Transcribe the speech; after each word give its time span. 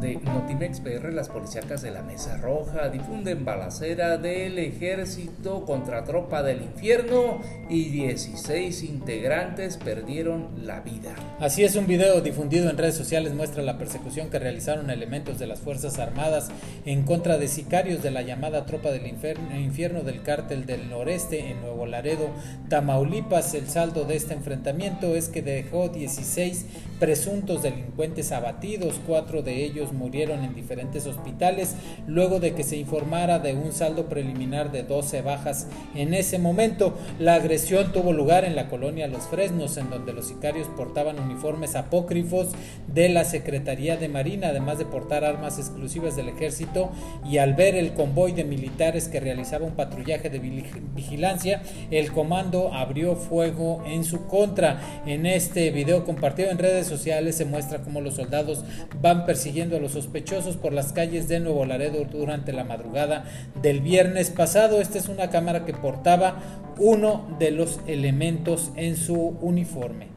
de 0.00 0.16
Notimex 0.16 0.80
PR, 0.80 1.12
las 1.12 1.28
policíacas 1.28 1.82
de 1.82 1.90
la 1.90 2.02
Mesa 2.02 2.38
Roja 2.38 2.88
difunden 2.88 3.44
balacera 3.44 4.16
del 4.16 4.58
ejército 4.58 5.64
contra 5.66 6.04
tropa 6.04 6.42
del 6.42 6.62
infierno 6.62 7.40
y 7.68 7.90
16 7.90 8.82
integrantes 8.82 9.76
perdieron 9.76 10.48
la 10.64 10.80
vida. 10.80 11.14
Así 11.38 11.64
es, 11.64 11.76
un 11.76 11.86
video 11.86 12.20
difundido 12.22 12.70
en 12.70 12.78
redes 12.78 12.94
sociales 12.94 13.34
muestra 13.34 13.62
la 13.62 13.76
persecución 13.76 14.30
que 14.30 14.38
realizaron 14.38 14.90
elementos 14.90 15.38
de 15.38 15.46
las 15.46 15.60
Fuerzas 15.60 15.98
Armadas 15.98 16.50
en 16.86 17.02
contra 17.02 17.36
de 17.36 17.48
sicarios 17.48 18.02
de 18.02 18.10
la 18.10 18.22
llamada 18.22 18.64
tropa 18.64 18.90
del 18.90 19.06
infierno 19.06 20.02
del 20.02 20.22
cártel 20.22 20.64
del 20.64 20.88
noreste 20.88 21.50
en 21.50 21.60
Nuevo 21.60 21.86
Laredo, 21.86 22.30
Tamaulipas. 22.68 23.52
El 23.54 23.68
saldo 23.68 24.04
de 24.04 24.16
este 24.16 24.32
enfrentamiento 24.32 25.14
es 25.14 25.28
que 25.28 25.42
dejó 25.42 25.88
16 25.88 26.64
presuntos 26.98 27.62
delincuentes 27.62 28.32
abatidos, 28.32 29.00
cuatro 29.06 29.42
de 29.42 29.64
ellos 29.64 29.89
murieron 29.92 30.44
en 30.44 30.54
diferentes 30.54 31.06
hospitales 31.06 31.74
luego 32.06 32.40
de 32.40 32.54
que 32.54 32.64
se 32.64 32.76
informara 32.76 33.38
de 33.38 33.54
un 33.54 33.72
saldo 33.72 34.08
preliminar 34.08 34.72
de 34.72 34.82
12 34.82 35.22
bajas. 35.22 35.66
En 35.94 36.14
ese 36.14 36.38
momento, 36.38 36.94
la 37.18 37.34
agresión 37.34 37.92
tuvo 37.92 38.12
lugar 38.12 38.44
en 38.44 38.56
la 38.56 38.68
colonia 38.68 39.08
Los 39.08 39.24
Fresnos, 39.24 39.76
en 39.76 39.90
donde 39.90 40.12
los 40.12 40.28
sicarios 40.28 40.68
portaban 40.76 41.18
uniformes 41.18 41.76
apócrifos 41.76 42.48
de 42.92 43.08
la 43.08 43.24
Secretaría 43.24 43.96
de 43.96 44.08
Marina, 44.08 44.48
además 44.48 44.78
de 44.78 44.84
portar 44.84 45.24
armas 45.24 45.58
exclusivas 45.58 46.16
del 46.16 46.28
ejército, 46.28 46.90
y 47.28 47.38
al 47.38 47.54
ver 47.54 47.74
el 47.74 47.94
convoy 47.94 48.32
de 48.32 48.44
militares 48.44 49.08
que 49.08 49.20
realizaba 49.20 49.66
un 49.66 49.74
patrullaje 49.74 50.30
de 50.30 50.38
vigilancia, 50.38 51.62
el 51.90 52.12
comando 52.12 52.72
abrió 52.74 53.16
fuego 53.16 53.82
en 53.86 54.04
su 54.04 54.26
contra. 54.26 55.02
En 55.06 55.26
este 55.26 55.70
video 55.70 56.04
compartido 56.04 56.50
en 56.50 56.58
redes 56.58 56.86
sociales 56.86 57.36
se 57.36 57.44
muestra 57.44 57.82
cómo 57.82 58.00
los 58.00 58.14
soldados 58.14 58.64
van 59.00 59.24
persiguiendo 59.26 59.79
los 59.80 59.92
sospechosos 59.92 60.56
por 60.56 60.72
las 60.72 60.92
calles 60.92 61.28
de 61.28 61.40
Nuevo 61.40 61.64
Laredo 61.64 62.04
durante 62.04 62.52
la 62.52 62.64
madrugada 62.64 63.24
del 63.62 63.80
viernes 63.80 64.30
pasado. 64.30 64.80
Esta 64.80 64.98
es 64.98 65.08
una 65.08 65.30
cámara 65.30 65.64
que 65.64 65.72
portaba 65.72 66.38
uno 66.78 67.26
de 67.38 67.50
los 67.50 67.80
elementos 67.86 68.70
en 68.76 68.96
su 68.96 69.36
uniforme. 69.40 70.08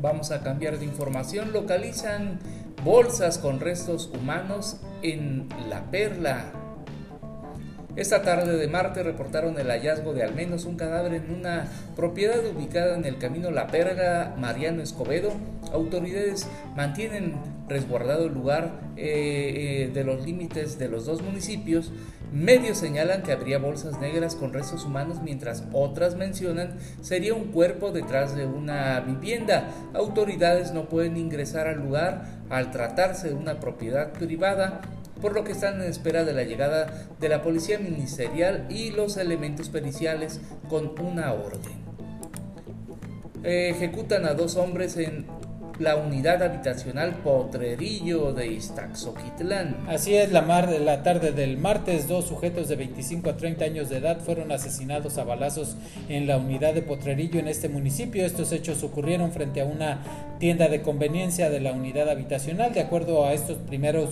Vamos 0.00 0.30
a 0.30 0.42
cambiar 0.42 0.78
de 0.78 0.84
información. 0.84 1.52
Localizan 1.52 2.38
bolsas 2.84 3.38
con 3.38 3.60
restos 3.60 4.10
humanos 4.14 4.80
en 5.02 5.48
La 5.68 5.90
Perla. 5.90 6.52
Esta 7.98 8.22
tarde 8.22 8.56
de 8.56 8.68
martes 8.68 9.04
reportaron 9.04 9.58
el 9.58 9.66
hallazgo 9.72 10.14
de 10.14 10.22
al 10.22 10.32
menos 10.32 10.66
un 10.66 10.76
cadáver 10.76 11.14
en 11.14 11.34
una 11.34 11.66
propiedad 11.96 12.38
ubicada 12.46 12.96
en 12.96 13.04
el 13.04 13.18
camino 13.18 13.50
La 13.50 13.66
Perga 13.66 14.36
Mariano 14.38 14.84
Escobedo. 14.84 15.32
Autoridades 15.72 16.46
mantienen 16.76 17.34
resguardado 17.68 18.26
el 18.26 18.34
lugar 18.34 18.70
eh, 18.96 19.88
eh, 19.88 19.90
de 19.92 20.04
los 20.04 20.24
límites 20.24 20.78
de 20.78 20.86
los 20.86 21.06
dos 21.06 21.22
municipios. 21.22 21.90
Medios 22.32 22.78
señalan 22.78 23.24
que 23.24 23.32
habría 23.32 23.58
bolsas 23.58 23.98
negras 23.98 24.36
con 24.36 24.52
restos 24.52 24.84
humanos, 24.84 25.20
mientras 25.20 25.64
otras 25.72 26.14
mencionan 26.14 26.78
sería 27.00 27.34
un 27.34 27.46
cuerpo 27.46 27.90
detrás 27.90 28.36
de 28.36 28.46
una 28.46 29.00
vivienda. 29.00 29.70
Autoridades 29.92 30.72
no 30.72 30.88
pueden 30.88 31.16
ingresar 31.16 31.66
al 31.66 31.80
lugar 31.80 32.26
al 32.48 32.70
tratarse 32.70 33.30
de 33.30 33.34
una 33.34 33.58
propiedad 33.58 34.12
privada 34.12 34.82
por 35.20 35.34
lo 35.34 35.44
que 35.44 35.52
están 35.52 35.80
en 35.80 35.88
espera 35.88 36.24
de 36.24 36.32
la 36.32 36.44
llegada 36.44 37.08
de 37.20 37.28
la 37.28 37.42
policía 37.42 37.78
ministerial 37.78 38.66
y 38.70 38.90
los 38.90 39.16
elementos 39.16 39.68
periciales 39.68 40.40
con 40.68 40.92
una 41.00 41.32
orden. 41.32 41.88
Ejecutan 43.42 44.26
a 44.26 44.34
dos 44.34 44.56
hombres 44.56 44.96
en 44.96 45.26
la 45.78 45.96
unidad 45.96 46.42
habitacional 46.42 47.14
Potrerillo 47.22 48.32
de 48.32 48.48
Iztaxoquitlán. 48.48 49.76
Así 49.88 50.14
es, 50.14 50.32
la, 50.32 50.42
mar, 50.42 50.68
la 50.68 51.02
tarde 51.02 51.32
del 51.32 51.56
martes, 51.56 52.08
dos 52.08 52.26
sujetos 52.26 52.68
de 52.68 52.76
25 52.76 53.30
a 53.30 53.36
30 53.36 53.64
años 53.64 53.88
de 53.88 53.98
edad 53.98 54.20
fueron 54.20 54.50
asesinados 54.50 55.18
a 55.18 55.24
balazos 55.24 55.76
en 56.08 56.26
la 56.26 56.36
unidad 56.36 56.74
de 56.74 56.82
Potrerillo 56.82 57.38
en 57.38 57.48
este 57.48 57.68
municipio. 57.68 58.26
Estos 58.26 58.52
hechos 58.52 58.82
ocurrieron 58.82 59.30
frente 59.30 59.60
a 59.60 59.66
una 59.66 60.00
tienda 60.38 60.68
de 60.68 60.82
conveniencia 60.82 61.50
de 61.50 61.60
la 61.60 61.72
unidad 61.72 62.08
habitacional. 62.08 62.72
De 62.72 62.80
acuerdo 62.80 63.24
a 63.24 63.32
estos 63.32 63.56
primeros 63.58 64.10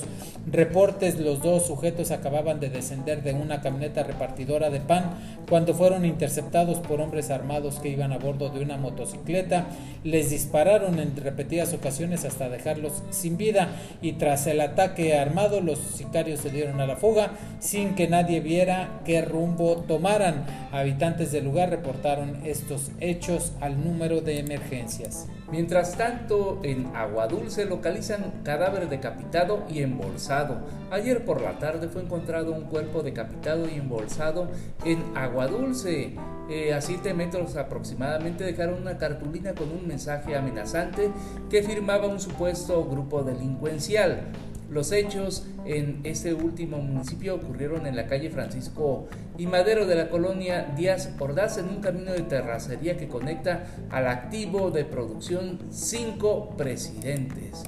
reportes, 0.50 1.18
los 1.18 1.42
dos 1.42 1.66
sujetos 1.66 2.10
acababan 2.10 2.60
de 2.60 2.70
descender 2.70 3.22
de 3.22 3.32
una 3.32 3.60
camioneta 3.60 4.02
repartidora 4.02 4.70
de 4.70 4.80
pan 4.80 5.14
cuando 5.48 5.74
fueron 5.74 6.04
interceptados 6.04 6.78
por 6.78 7.00
hombres 7.00 7.30
armados 7.30 7.78
que 7.78 7.88
iban 7.88 8.12
a 8.12 8.18
bordo 8.18 8.50
de 8.50 8.60
una 8.60 8.76
motocicleta. 8.76 9.66
Les 10.04 10.30
dispararon 10.30 10.98
en 10.98 11.16
repetidas 11.16 11.72
ocasiones 11.72 12.24
hasta 12.24 12.48
dejarlos 12.48 13.02
sin 13.10 13.36
vida 13.36 13.68
y 14.02 14.12
tras 14.12 14.46
el 14.46 14.60
ataque 14.60 15.16
armado 15.18 15.60
los 15.60 15.78
sicarios 15.78 16.40
se 16.40 16.50
dieron 16.50 16.80
a 16.80 16.86
la 16.86 16.96
fuga 16.96 17.32
sin 17.60 17.94
que 17.94 18.08
nadie 18.08 18.40
viera 18.40 19.00
qué 19.04 19.22
rumbo 19.22 19.84
tomaran. 19.88 20.44
Habitantes 20.72 21.32
del 21.32 21.44
lugar 21.44 21.70
reportaron 21.70 22.40
estos 22.44 22.90
hechos 23.00 23.52
al 23.60 23.82
número 23.82 24.20
de 24.20 24.40
emergencias. 24.40 25.26
Mientras 25.50 25.96
tanto, 25.96 26.15
en 26.62 26.94
Agua 26.96 27.28
Dulce 27.28 27.66
localizan 27.66 28.42
cadáver 28.42 28.88
decapitado 28.88 29.64
y 29.68 29.82
embolsado. 29.82 30.58
Ayer 30.90 31.24
por 31.24 31.40
la 31.40 31.58
tarde 31.58 31.88
fue 31.88 32.02
encontrado 32.02 32.52
un 32.52 32.64
cuerpo 32.64 33.02
decapitado 33.02 33.68
y 33.68 33.74
embolsado 33.74 34.48
en 34.84 35.04
Agua 35.16 35.46
Dulce. 35.46 36.14
Eh, 36.48 36.72
a 36.72 36.80
7 36.80 37.12
metros 37.14 37.56
aproximadamente 37.56 38.44
dejaron 38.44 38.80
una 38.80 38.98
cartulina 38.98 39.54
con 39.54 39.70
un 39.70 39.86
mensaje 39.86 40.36
amenazante 40.36 41.10
que 41.50 41.62
firmaba 41.62 42.06
un 42.06 42.20
supuesto 42.20 42.84
grupo 42.84 43.22
delincuencial. 43.22 44.22
Los 44.70 44.90
hechos 44.90 45.46
en 45.64 46.00
este 46.02 46.34
último 46.34 46.78
municipio 46.78 47.36
ocurrieron 47.36 47.86
en 47.86 47.94
la 47.94 48.06
calle 48.06 48.30
Francisco 48.30 49.06
y 49.38 49.46
Madero 49.46 49.86
de 49.86 49.94
la 49.94 50.10
colonia 50.10 50.72
Díaz 50.76 51.14
Ordaz 51.20 51.58
en 51.58 51.68
un 51.68 51.80
camino 51.80 52.12
de 52.12 52.22
terracería 52.22 52.96
que 52.96 53.06
conecta 53.06 53.64
al 53.90 54.08
activo 54.08 54.72
de 54.72 54.84
producción 54.84 55.60
Cinco 55.70 56.56
Presidentes. 56.56 57.62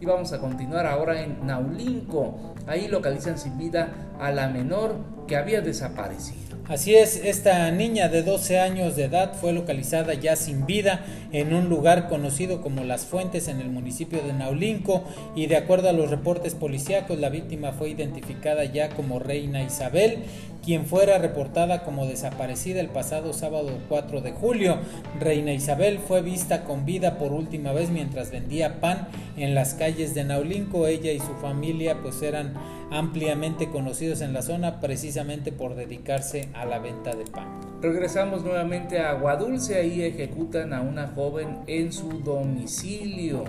Y 0.00 0.06
vamos 0.06 0.32
a 0.32 0.40
continuar 0.40 0.86
ahora 0.86 1.22
en 1.22 1.46
Naulinco. 1.46 2.54
Ahí 2.66 2.88
localizan 2.88 3.38
sin 3.38 3.56
vida 3.56 4.14
a 4.18 4.32
la 4.32 4.48
menor 4.48 4.96
había 5.36 5.60
desaparecido. 5.60 6.50
Así 6.70 6.94
es, 6.94 7.16
esta 7.16 7.68
niña 7.72 8.08
de 8.08 8.22
12 8.22 8.60
años 8.60 8.94
de 8.94 9.06
edad 9.06 9.34
fue 9.34 9.52
localizada 9.52 10.14
ya 10.14 10.36
sin 10.36 10.66
vida 10.66 11.04
en 11.32 11.52
un 11.52 11.68
lugar 11.68 12.08
conocido 12.08 12.62
como 12.62 12.84
Las 12.84 13.06
Fuentes 13.06 13.48
en 13.48 13.60
el 13.60 13.70
municipio 13.70 14.22
de 14.22 14.32
Naulinco 14.32 15.02
y 15.34 15.46
de 15.46 15.56
acuerdo 15.56 15.88
a 15.88 15.92
los 15.92 16.10
reportes 16.10 16.54
policíacos 16.54 17.18
la 17.18 17.28
víctima 17.28 17.72
fue 17.72 17.90
identificada 17.90 18.64
ya 18.66 18.90
como 18.90 19.18
Reina 19.18 19.64
Isabel 19.64 20.18
quien 20.64 20.86
fuera 20.86 21.18
reportada 21.18 21.82
como 21.82 22.06
desaparecida 22.06 22.80
el 22.80 22.88
pasado 22.88 23.32
sábado 23.32 23.78
4 23.88 24.20
de 24.20 24.32
julio. 24.32 24.78
Reina 25.18 25.52
Isabel 25.52 25.98
fue 25.98 26.22
vista 26.22 26.64
con 26.64 26.84
vida 26.84 27.18
por 27.18 27.32
última 27.32 27.72
vez 27.72 27.90
mientras 27.90 28.30
vendía 28.30 28.80
pan 28.80 29.08
en 29.36 29.54
las 29.54 29.74
calles 29.74 30.14
de 30.14 30.24
Naulinco. 30.24 30.86
Ella 30.86 31.12
y 31.12 31.18
su 31.18 31.34
familia 31.40 31.96
pues 32.02 32.22
eran 32.22 32.54
ampliamente 32.90 33.68
conocidos 33.70 34.20
en 34.20 34.32
la 34.32 34.42
zona 34.42 34.80
precisamente 34.80 35.52
por 35.52 35.74
dedicarse 35.74 36.48
a 36.54 36.64
la 36.64 36.78
venta 36.78 37.14
de 37.14 37.24
pan. 37.24 37.46
Regresamos 37.80 38.44
nuevamente 38.44 39.00
a 39.00 39.10
Aguadulce, 39.10 39.76
ahí 39.76 40.02
ejecutan 40.02 40.72
a 40.72 40.82
una 40.82 41.08
joven 41.08 41.60
en 41.66 41.92
su 41.92 42.20
domicilio. 42.20 43.44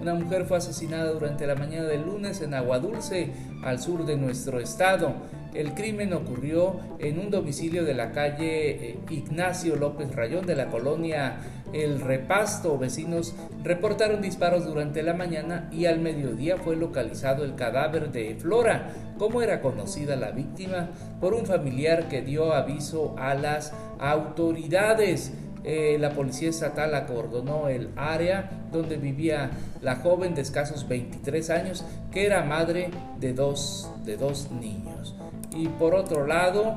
Una 0.00 0.14
mujer 0.14 0.44
fue 0.44 0.58
asesinada 0.58 1.10
durante 1.12 1.46
la 1.46 1.54
mañana 1.54 1.84
del 1.84 2.02
lunes 2.02 2.40
en 2.42 2.54
Aguadulce, 2.54 3.30
al 3.62 3.80
sur 3.80 4.04
de 4.04 4.16
nuestro 4.16 4.60
estado. 4.60 5.14
El 5.54 5.72
crimen 5.72 6.12
ocurrió 6.12 6.76
en 6.98 7.18
un 7.18 7.30
domicilio 7.30 7.84
de 7.84 7.94
la 7.94 8.12
calle 8.12 8.90
eh, 8.90 8.98
Ignacio 9.08 9.76
López 9.76 10.14
Rayón 10.14 10.44
de 10.44 10.54
la 10.54 10.66
colonia 10.66 11.38
El 11.72 12.02
Repasto. 12.02 12.76
Vecinos 12.76 13.34
reportaron 13.64 14.20
disparos 14.20 14.66
durante 14.66 15.02
la 15.02 15.14
mañana 15.14 15.70
y 15.72 15.86
al 15.86 15.98
mediodía 15.98 16.58
fue 16.58 16.76
localizado 16.76 17.42
el 17.42 17.54
cadáver 17.54 18.12
de 18.12 18.34
Flora, 18.34 18.92
como 19.18 19.40
era 19.40 19.62
conocida 19.62 20.14
la 20.14 20.30
víctima, 20.30 20.90
por 21.22 21.32
un 21.32 21.46
familiar 21.46 22.08
que 22.10 22.20
dio 22.20 22.52
aviso 22.52 23.14
a 23.18 23.34
las 23.34 23.72
autoridades. 23.98 25.32
Eh, 25.68 25.96
la 25.98 26.10
policía 26.10 26.48
estatal 26.48 26.94
acordonó 26.94 27.68
el 27.68 27.90
área 27.96 28.50
donde 28.70 28.98
vivía 28.98 29.50
la 29.82 29.96
joven 29.96 30.36
de 30.36 30.42
escasos 30.42 30.86
23 30.86 31.50
años, 31.50 31.84
que 32.12 32.24
era 32.24 32.44
madre 32.44 32.90
de 33.18 33.32
dos, 33.32 33.90
de 34.04 34.16
dos 34.16 34.52
niños. 34.52 35.16
Y 35.56 35.66
por 35.66 35.96
otro 35.96 36.24
lado, 36.24 36.76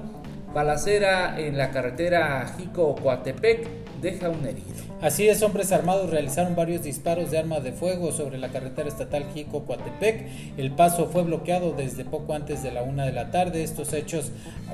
balacera 0.56 1.40
en 1.40 1.56
la 1.56 1.70
carretera 1.70 2.48
Jico-Coatepec 2.58 3.68
deja 4.02 4.30
un 4.30 4.44
herido. 4.48 4.89
Así 5.02 5.30
es, 5.30 5.42
hombres 5.44 5.72
armados 5.72 6.10
realizaron 6.10 6.58
varios 6.58 6.84
disparos 6.84 7.32
de 7.32 7.38
arma 7.38 7.62
de 7.62 7.72
fuego 7.72 8.12
sobre 8.12 8.38
la 8.38 8.50
carretera 8.50 8.90
estatal 8.90 9.28
Jico-Coatepec. 9.34 10.58
El 10.58 10.72
paso 10.72 11.08
fue 11.08 11.24
bloqueado 11.24 11.72
desde 11.72 12.04
poco 12.04 12.34
antes 12.34 12.64
de 12.64 12.74
la 12.74 12.84
una 12.84 13.06
de 13.06 13.14
la 13.14 13.32
tarde. 13.32 13.64
Estos 13.64 13.94
hechos 13.94 14.34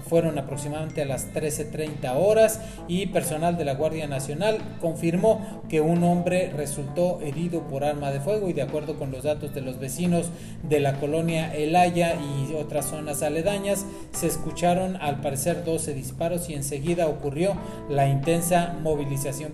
fueron 0.09 0.39
aproximadamente 0.39 1.03
a 1.03 1.05
las 1.05 1.31
13.30 1.31 2.15
horas 2.15 2.59
y 2.87 3.05
personal 3.07 3.55
de 3.55 3.65
la 3.65 3.75
Guardia 3.75 4.07
Nacional 4.07 4.57
confirmó 4.81 5.61
que 5.69 5.81
un 5.81 6.03
hombre 6.03 6.51
resultó 6.55 7.21
herido 7.21 7.61
por 7.67 7.83
arma 7.83 8.11
de 8.11 8.19
fuego 8.19 8.49
y 8.49 8.53
de 8.53 8.63
acuerdo 8.63 8.97
con 8.97 9.11
los 9.11 9.23
datos 9.23 9.53
de 9.53 9.61
los 9.61 9.79
vecinos 9.79 10.29
de 10.63 10.79
la 10.79 10.93
colonia 10.99 11.55
Elaya 11.55 12.15
y 12.15 12.53
otras 12.55 12.85
zonas 12.85 13.21
aledañas, 13.21 13.85
se 14.11 14.25
escucharon 14.25 14.95
al 14.97 15.21
parecer 15.21 15.63
12 15.63 15.93
disparos 15.93 16.49
y 16.49 16.55
enseguida 16.55 17.07
ocurrió 17.07 17.53
la 17.89 18.07
intensa 18.07 18.75
movilización 18.81 19.51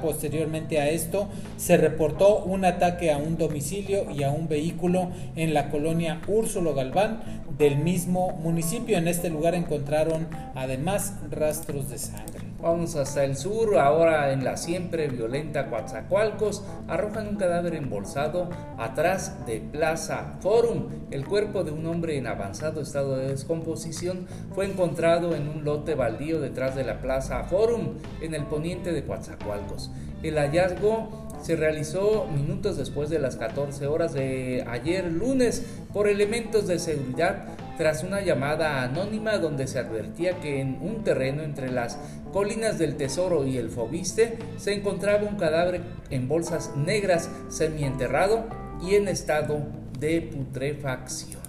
Posteriormente 0.00 0.80
a 0.80 0.88
esto, 0.88 1.28
se 1.56 1.76
reportó 1.76 2.44
un 2.44 2.64
ataque 2.64 3.12
a 3.12 3.18
un 3.18 3.36
domicilio 3.36 4.10
y 4.10 4.22
a 4.22 4.30
un 4.30 4.48
vehículo 4.48 5.10
en 5.36 5.54
la 5.54 5.70
colonia 5.70 6.20
Úrsulo 6.26 6.74
Galván 6.74 7.22
del 7.58 7.78
mismo 7.78 8.32
municipio. 8.32 8.98
En 8.98 9.08
este 9.08 9.30
lugar 9.30 9.54
encontraron 9.54 10.28
además 10.54 11.14
rastros 11.30 11.90
de 11.90 11.98
sangre. 11.98 12.35
Vamos 12.60 12.96
hasta 12.96 13.22
el 13.22 13.36
sur, 13.36 13.76
ahora 13.78 14.32
en 14.32 14.42
la 14.42 14.56
siempre 14.56 15.08
violenta 15.08 15.68
Coatzacoalcos, 15.68 16.64
arrojan 16.88 17.28
un 17.28 17.36
cadáver 17.36 17.74
embolsado 17.74 18.48
atrás 18.78 19.44
de 19.46 19.60
Plaza 19.60 20.36
Forum. 20.40 20.86
El 21.10 21.26
cuerpo 21.26 21.64
de 21.64 21.72
un 21.72 21.86
hombre 21.86 22.16
en 22.16 22.26
avanzado 22.26 22.80
estado 22.80 23.18
de 23.18 23.28
descomposición 23.28 24.26
fue 24.54 24.64
encontrado 24.64 25.36
en 25.36 25.48
un 25.48 25.64
lote 25.64 25.94
baldío 25.94 26.40
detrás 26.40 26.74
de 26.74 26.84
la 26.84 26.98
Plaza 27.00 27.44
Forum, 27.44 27.98
en 28.22 28.34
el 28.34 28.44
poniente 28.44 28.90
de 28.92 29.04
Coatzacoalcos. 29.04 29.90
El 30.22 30.38
hallazgo 30.38 31.25
se 31.42 31.56
realizó 31.56 32.26
minutos 32.26 32.76
después 32.76 33.10
de 33.10 33.18
las 33.18 33.36
14 33.36 33.86
horas 33.86 34.12
de 34.12 34.64
ayer 34.68 35.10
lunes 35.12 35.64
por 35.92 36.08
elementos 36.08 36.66
de 36.66 36.78
seguridad 36.78 37.44
tras 37.76 38.02
una 38.02 38.22
llamada 38.22 38.82
anónima 38.82 39.38
donde 39.38 39.66
se 39.66 39.78
advertía 39.78 40.40
que 40.40 40.60
en 40.60 40.78
un 40.80 41.04
terreno 41.04 41.42
entre 41.42 41.70
las 41.70 41.98
colinas 42.32 42.78
del 42.78 42.96
Tesoro 42.96 43.46
y 43.46 43.58
el 43.58 43.70
Fobiste 43.70 44.38
se 44.56 44.74
encontraba 44.74 45.28
un 45.28 45.36
cadáver 45.36 45.82
en 46.10 46.28
bolsas 46.28 46.72
negras 46.76 47.30
semienterrado 47.48 48.46
y 48.82 48.94
en 48.94 49.08
estado 49.08 49.60
de 49.98 50.22
putrefacción. 50.22 51.45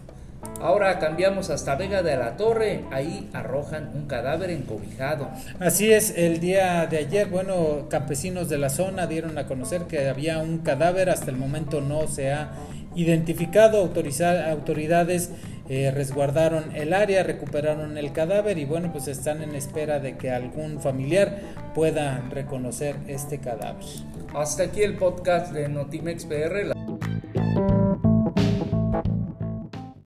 Ahora 0.59 0.97
cambiamos 0.97 1.49
hasta 1.49 1.75
Vega 1.75 2.01
de 2.01 2.17
la 2.17 2.35
Torre, 2.35 2.83
ahí 2.91 3.29
arrojan 3.33 3.91
un 3.93 4.07
cadáver 4.07 4.49
encobijado. 4.49 5.29
Así 5.59 5.91
es, 5.91 6.13
el 6.17 6.39
día 6.39 6.87
de 6.87 6.97
ayer, 6.97 7.27
bueno, 7.27 7.87
campesinos 7.89 8.49
de 8.49 8.57
la 8.57 8.69
zona 8.69 9.05
dieron 9.05 9.37
a 9.37 9.45
conocer 9.45 9.83
que 9.83 10.09
había 10.09 10.39
un 10.39 10.59
cadáver, 10.59 11.09
hasta 11.09 11.29
el 11.29 11.37
momento 11.37 11.81
no 11.81 12.07
se 12.07 12.31
ha 12.31 12.51
identificado, 12.95 13.81
autoridades 13.81 15.31
eh, 15.69 15.91
resguardaron 15.91 16.75
el 16.75 16.93
área, 16.93 17.23
recuperaron 17.23 17.97
el 17.97 18.11
cadáver 18.11 18.57
y 18.57 18.65
bueno, 18.65 18.91
pues 18.91 19.07
están 19.07 19.43
en 19.43 19.53
espera 19.53 19.99
de 19.99 20.17
que 20.17 20.31
algún 20.31 20.79
familiar 20.79 21.39
pueda 21.75 22.23
reconocer 22.31 22.95
este 23.07 23.39
cadáver. 23.39 23.83
Hasta 24.33 24.63
aquí 24.63 24.81
el 24.81 24.95
podcast 24.95 25.51
de 25.51 25.69
Notimex 25.69 26.25
PR. 26.25 26.73